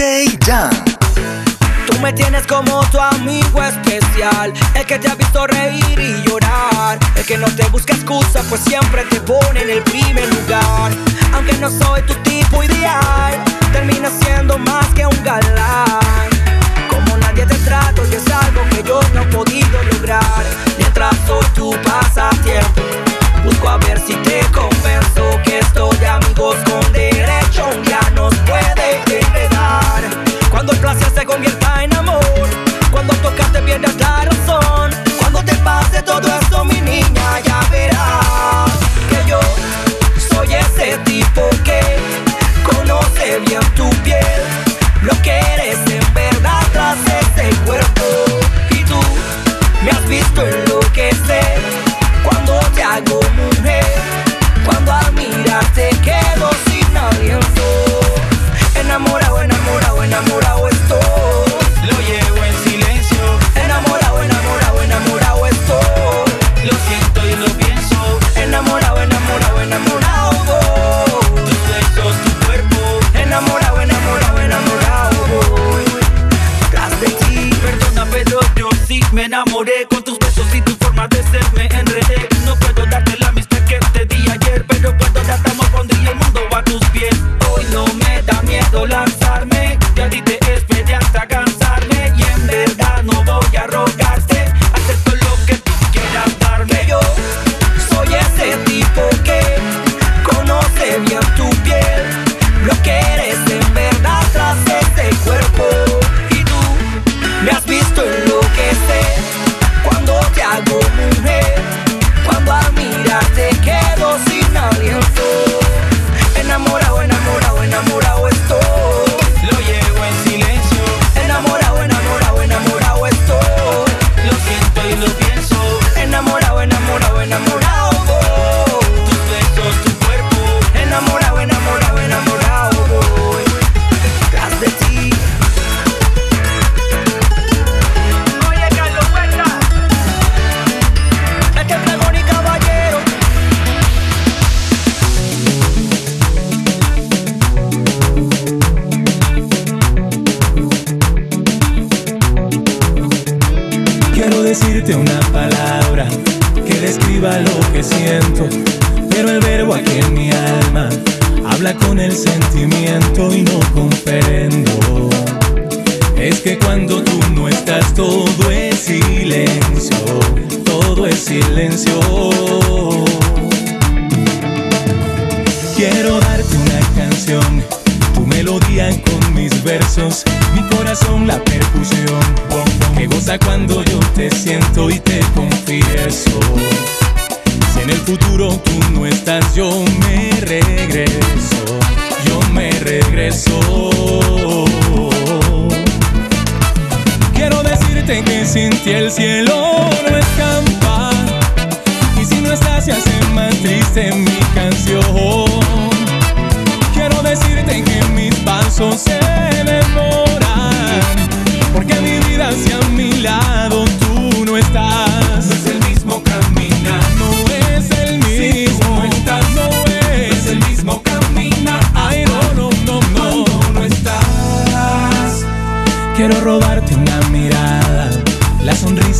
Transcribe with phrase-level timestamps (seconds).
[0.00, 0.70] Jan.
[1.86, 6.98] Tú me tienes como tu amigo especial, el que te ha visto reír y llorar,
[7.16, 10.90] el que no te busca excusa, pues siempre te pone en el primer lugar.
[11.34, 13.44] Aunque no soy tu tipo ideal,
[13.74, 16.30] termina siendo más que un galán.
[16.88, 20.44] Como nadie te trato y es algo que yo no he podido lograr.
[20.78, 22.80] Mientras soy tu pasatiempo,
[23.44, 28.79] busco a ver si te convenzo que estoy amigos con derecho, ya nos puedo.
[30.60, 32.20] Cuando el placer se convierta en amor,
[32.90, 34.90] cuando tocaste pierdas la razón.
[35.18, 38.70] Cuando te pase todo esto, mi niña, ya verás
[39.08, 39.40] que yo
[40.34, 41.80] soy ese tipo que
[42.62, 44.20] conoce bien tu piel,
[45.00, 48.04] lo que eres en verdad tras ese cuerpo.
[48.68, 49.00] Y tú
[49.82, 51.58] me has visto enloquecer
[52.22, 53.20] cuando te hago
[79.40, 79.89] enamoré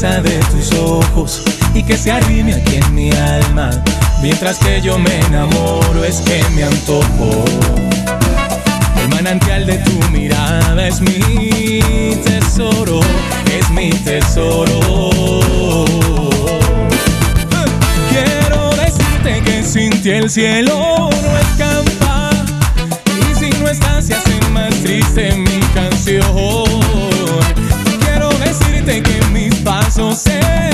[0.00, 1.42] de tus ojos
[1.74, 3.70] y que se arrime aquí en mi alma.
[4.22, 7.44] Mientras que yo me enamoro es que me antojo.
[8.98, 11.80] El manantial de tu mirada es mi
[12.24, 13.00] tesoro,
[13.52, 14.80] es mi tesoro.
[18.08, 22.30] Quiero decirte que sin ti el cielo no escampa
[23.04, 25.36] y si no estás se hace más triste
[30.00, 30.69] Não sei.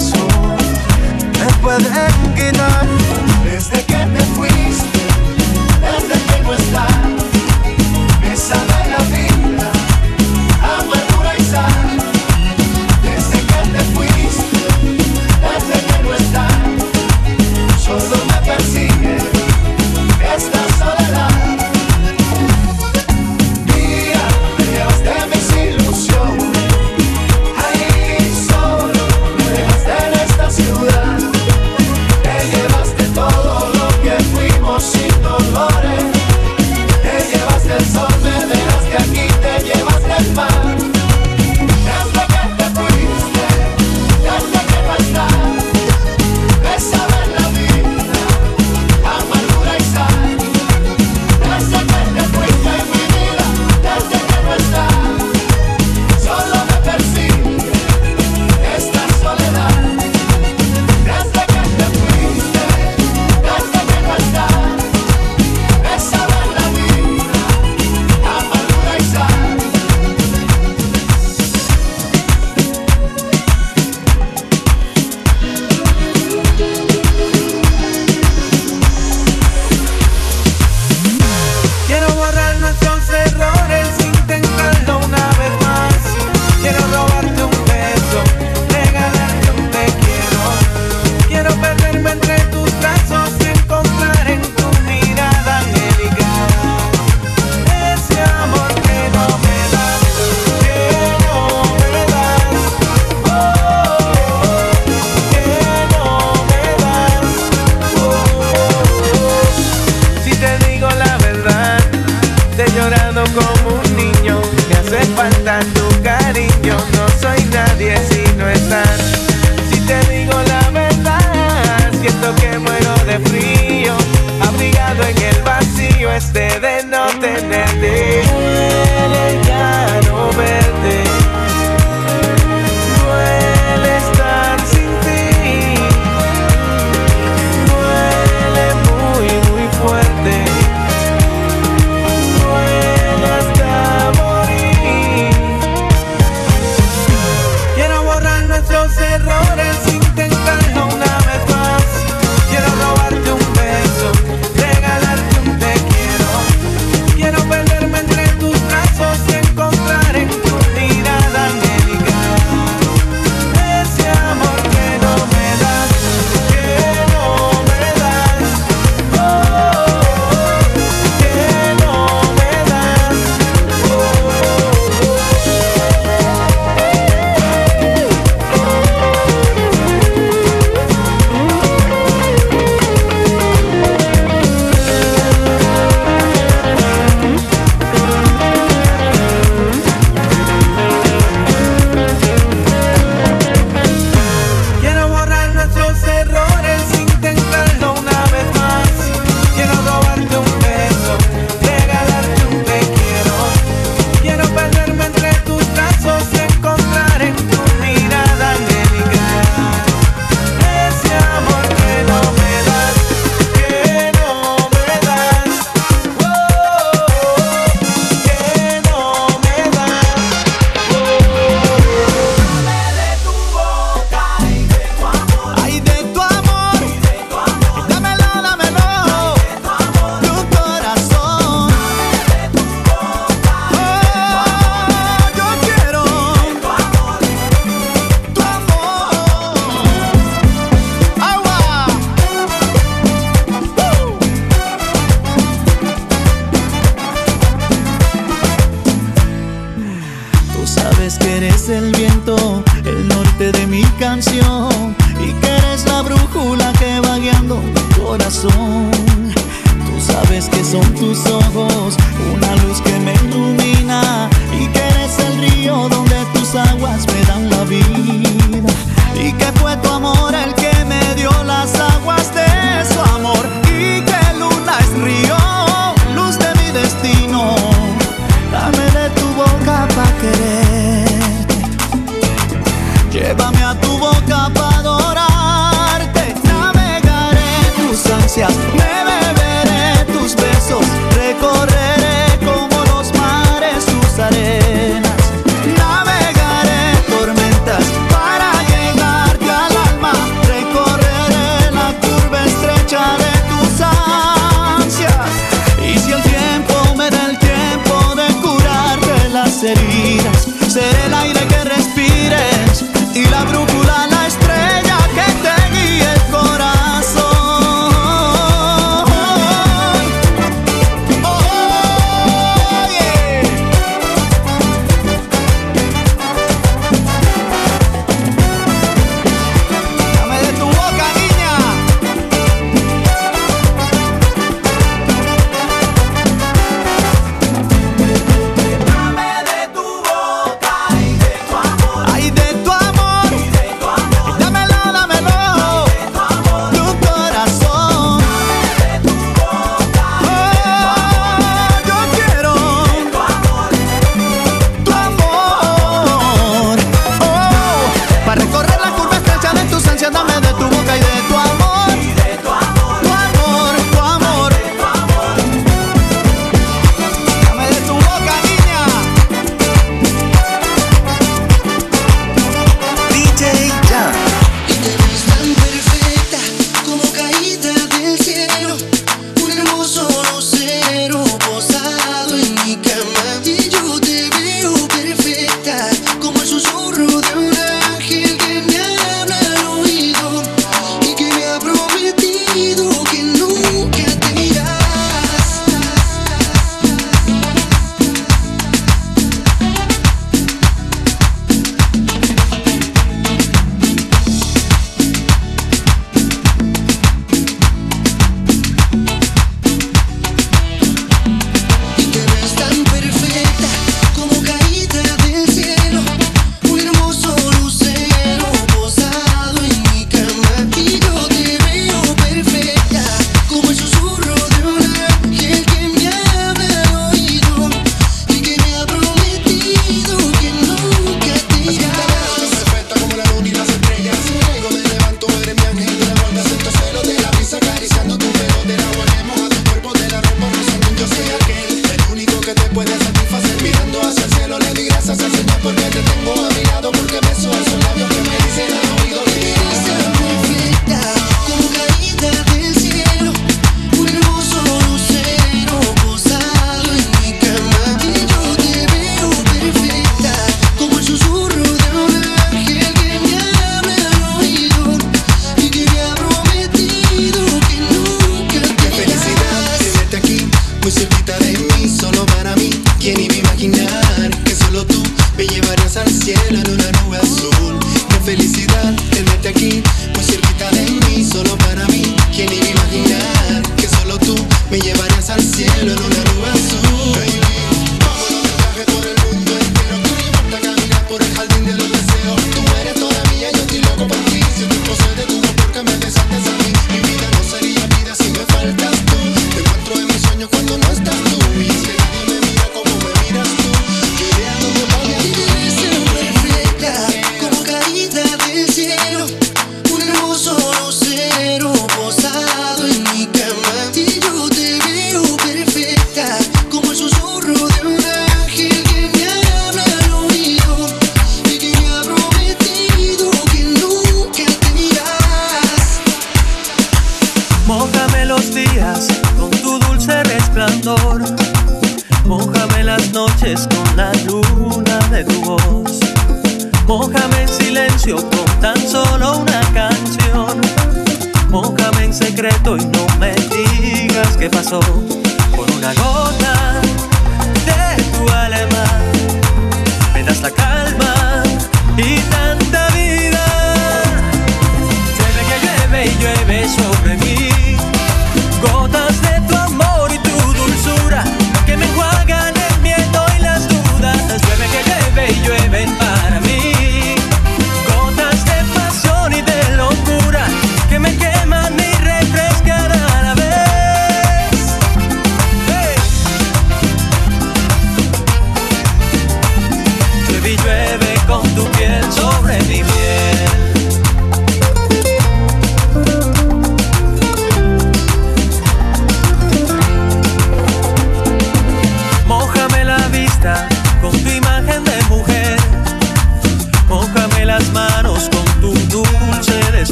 [0.00, 0.27] Solo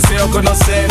[0.00, 0.88] deseo conocer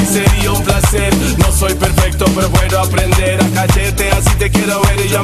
[0.00, 1.12] y sería un placer.
[1.38, 5.20] No soy perfecto, pero puedo aprender a cachete, así te quiero ver y yo.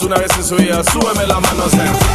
[0.00, 0.82] una vez en su vida.
[0.84, 2.11] Súbeme la mano.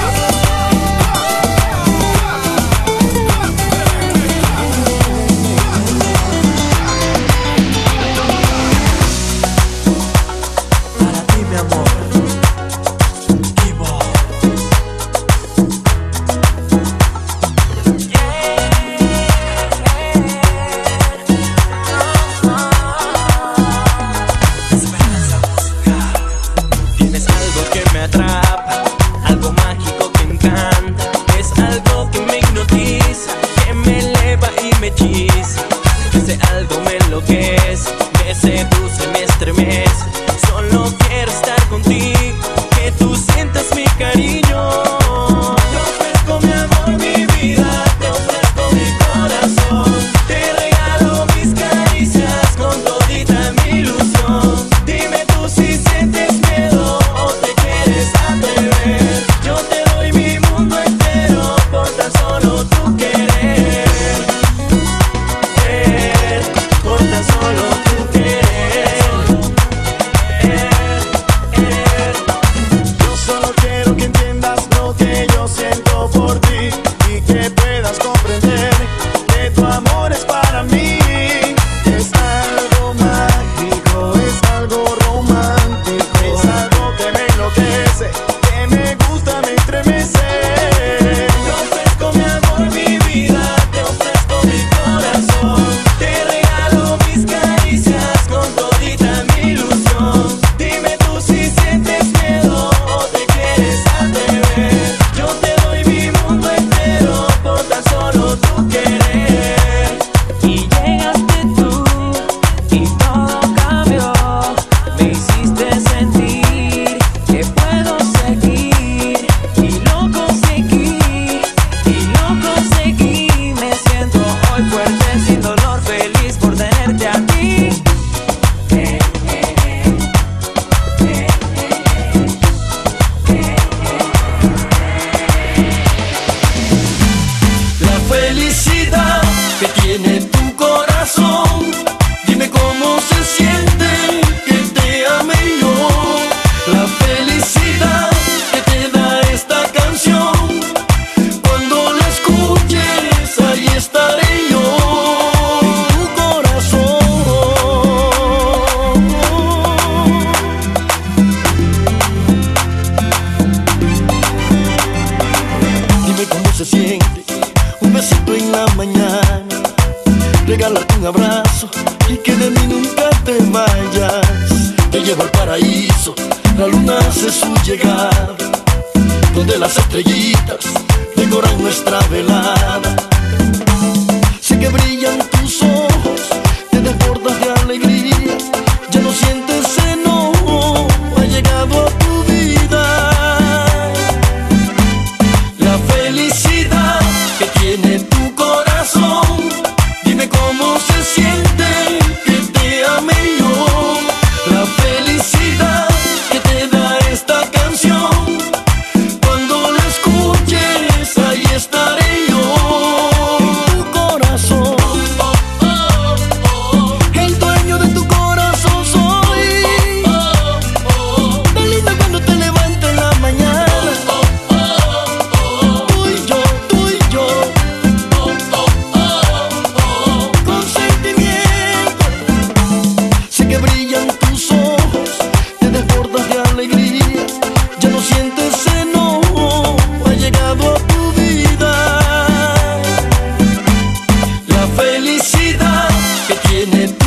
[246.57, 247.06] Que tiene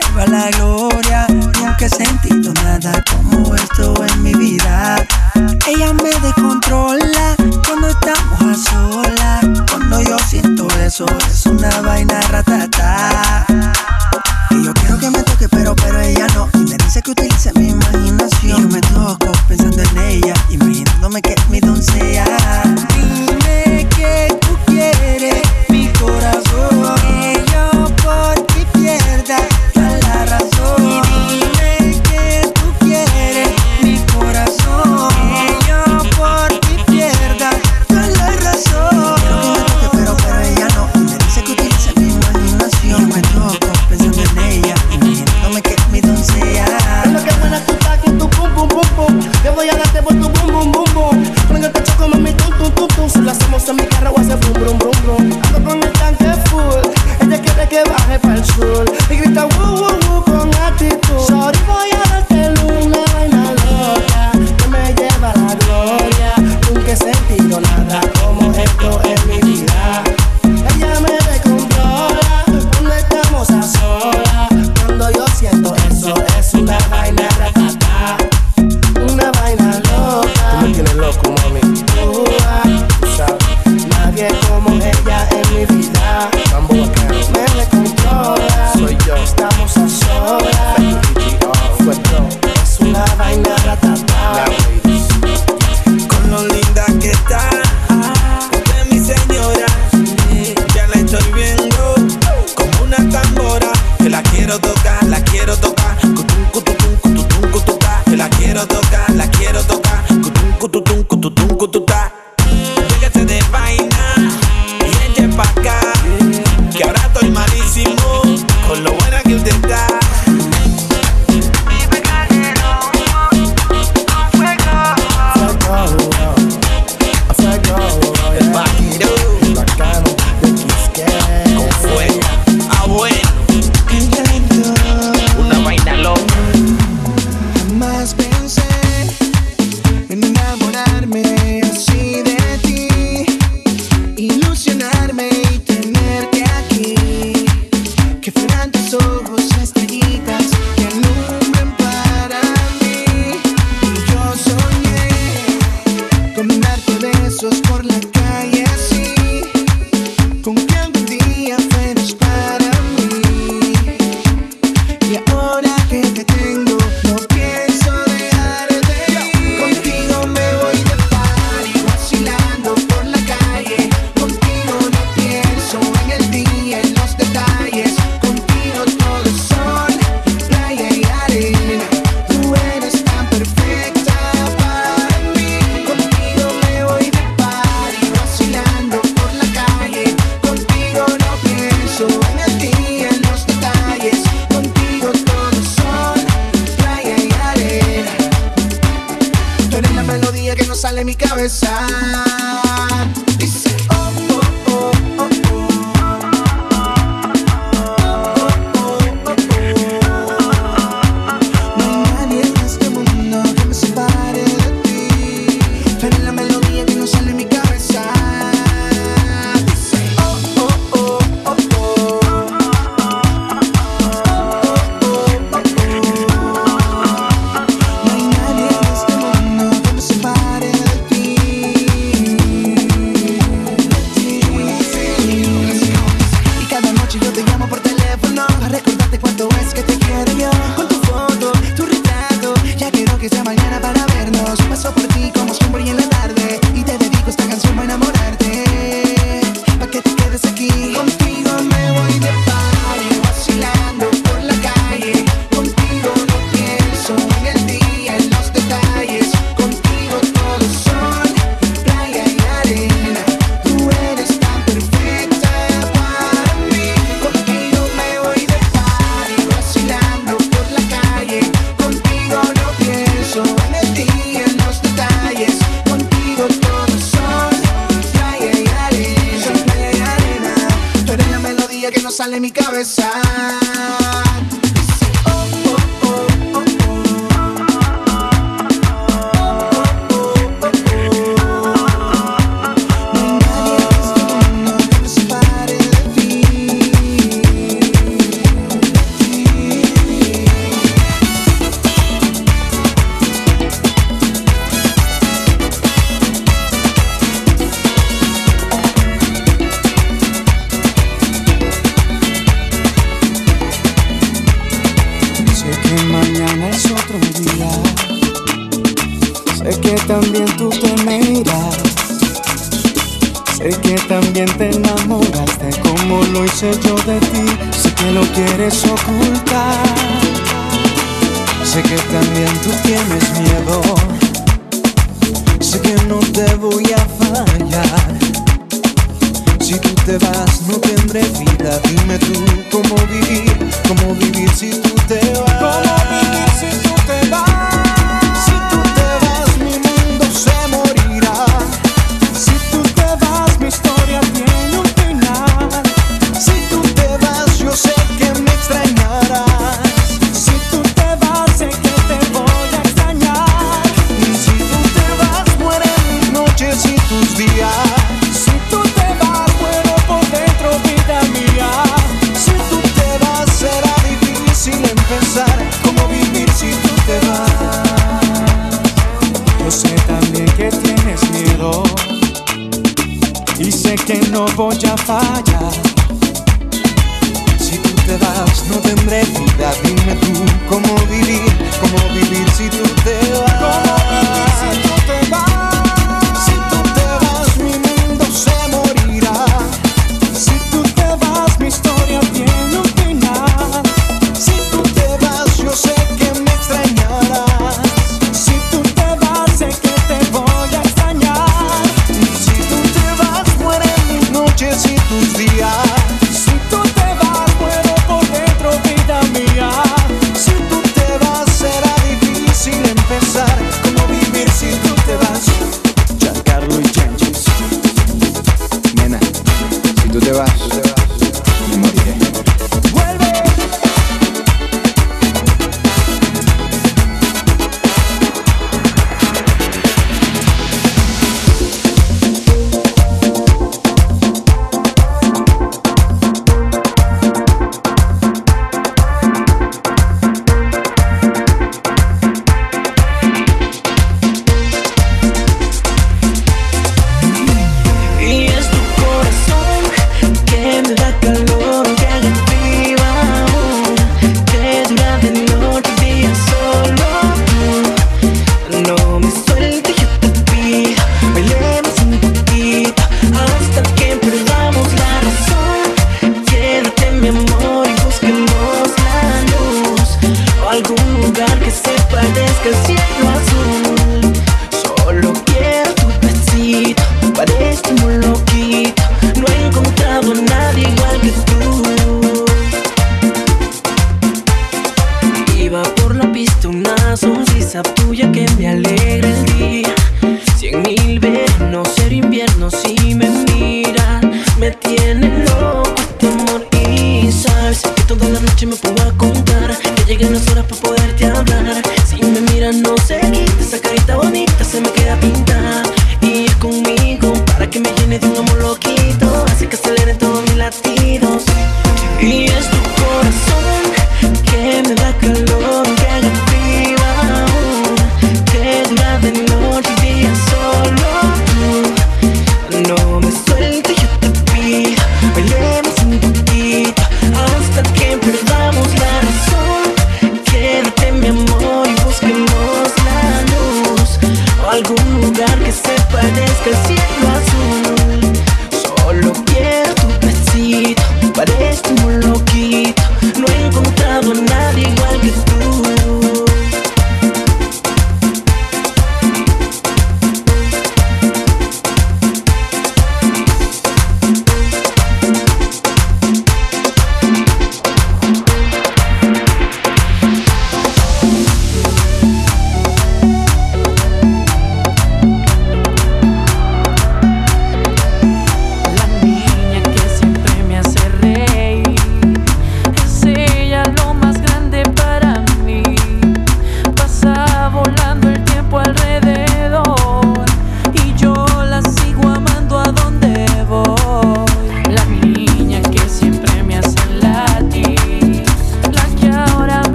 [0.00, 1.26] lleva la gloria.
[1.28, 4.96] Nunca he sentido nada como esto en mi vida.
[5.66, 9.44] Ella me descontrola cuando estamos a solas.
[9.70, 13.46] Cuando yo siento eso, es una vaina ratata.
[14.50, 16.48] Y yo quiero que me toque, pero, pero ella no.
[16.54, 17.85] Y me dice que utilice mi mano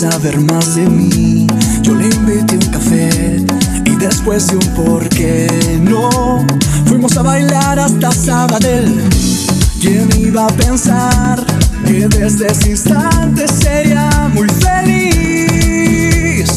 [0.00, 1.46] saber más de mí.
[1.82, 3.44] Yo le invité un café
[3.84, 5.46] y después de un por qué
[5.82, 6.42] no,
[6.86, 8.98] fuimos a bailar hasta Sabadell.
[9.78, 11.44] ¿Quién iba a pensar
[11.84, 16.48] que desde ese instante sería muy feliz?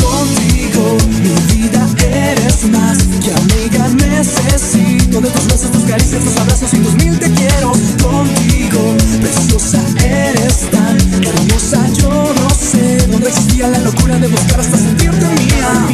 [0.00, 6.72] Contigo, mi vida eres más que amiga necesito de tus besos, tus caricias, tus abrazos
[6.72, 7.72] y tus mil te quiero.
[8.02, 10.87] Contigo, preciosa eres tan
[11.26, 15.86] hermosa, yo no sé dónde existía la locura de buscar hasta sentirte mía.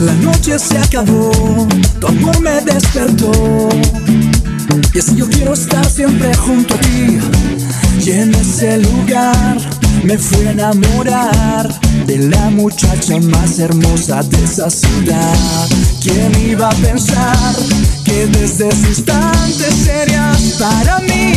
[0.00, 1.68] La noche se acabó,
[2.00, 3.68] tu amor me despertó.
[4.94, 7.18] Y así yo quiero estar siempre junto a ti.
[8.04, 9.58] Y en ese lugar
[10.02, 15.68] me fui a enamorar de la muchacha más hermosa de esa ciudad.
[16.02, 17.54] ¿Quién iba a pensar
[18.04, 21.32] que desde ese instante serías para mí?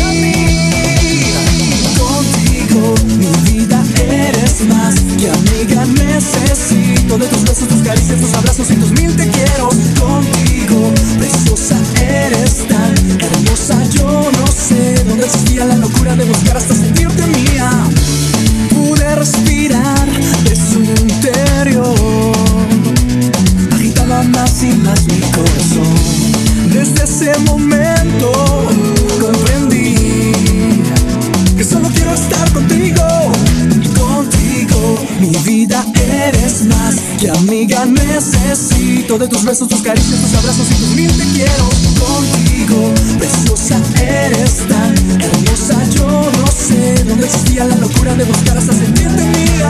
[1.99, 3.64] Contigo, mi
[4.01, 9.15] eres más que amiga necesito de tus besos, tus caricias, tus abrazos y tus mil
[9.15, 9.69] te quiero.
[9.99, 16.73] Contigo, preciosa eres tan hermosa, yo no sé dónde existía la locura de buscar hasta
[16.73, 17.69] sentirte mía.
[18.69, 20.07] Pude respirar
[20.43, 22.33] de su interior,
[23.71, 26.35] agitaba más y más mi corazón.
[26.73, 28.31] Desde ese momento
[29.21, 29.95] comprendí
[31.57, 33.24] que solo quiero estar contigo
[35.25, 36.95] mi vida eres más.
[37.19, 41.69] Que amiga necesito de tus besos tus caricias tus abrazos y tus mil te quiero
[41.99, 42.93] contigo.
[43.17, 49.23] Preciosa eres tan hermosa yo no sé dónde existía la locura de buscar hasta sentirte
[49.23, 49.69] mía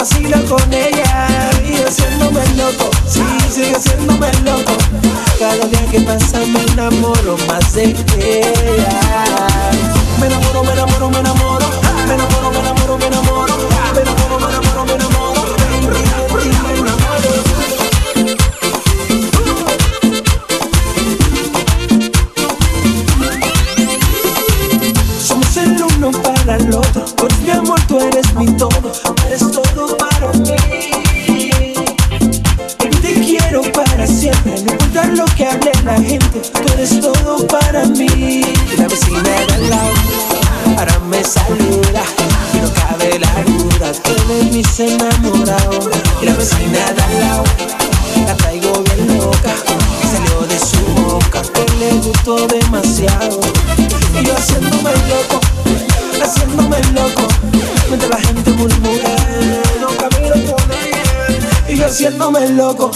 [0.00, 1.28] vacilo con ella
[1.62, 4.72] Sigue haciéndome loco, sí, sigue haciéndome loco.
[5.38, 9.00] Cada día que pasa me enamoro más de ella.
[10.18, 11.66] Me enamoro, me enamoro, me enamoro,
[12.06, 12.39] me enamoro.
[44.86, 45.90] enamorado.
[46.22, 47.44] Y la vecina de al lado
[48.26, 49.54] la traigo bien loca.
[50.02, 53.40] Y salió de su boca que le gustó demasiado.
[54.20, 55.40] Y yo haciéndome loco
[56.22, 57.26] haciéndome loco.
[57.88, 59.16] Mientras la gente murmura
[59.80, 62.90] no camino por ahí y yo haciéndome loco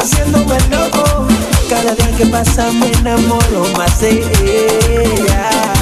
[0.00, 1.26] haciéndome loco.
[1.68, 5.75] Cada día que pasa me enamoro más de ella.